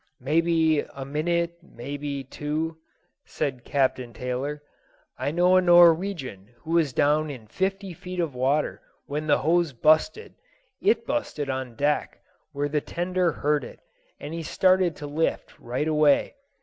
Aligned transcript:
"Mebbe 0.19 0.83
a 0.95 1.05
minute, 1.05 1.59
mebbe 1.61 2.27
two," 2.31 2.77
said 3.23 3.63
Captain 3.63 4.13
Taylor. 4.13 4.63
"I 5.19 5.29
knew 5.29 5.53
a 5.57 5.61
Norwegian 5.61 6.49
who 6.57 6.71
was 6.71 6.91
down 6.91 7.29
in 7.29 7.45
fifty 7.45 7.93
feet 7.93 8.19
of 8.19 8.33
water 8.33 8.81
when 9.05 9.27
the 9.27 9.37
hose 9.37 9.73
busted. 9.73 10.33
It 10.81 11.05
busted 11.05 11.51
on 11.51 11.75
deck, 11.75 12.19
where 12.51 12.67
the 12.67 12.81
tender 12.81 13.31
heard 13.31 13.63
it, 13.63 13.79
and 14.19 14.33
he 14.33 14.41
started 14.41 14.95
to 14.95 15.05
lift, 15.05 15.59
right 15.59 15.87
away. 15.87 16.33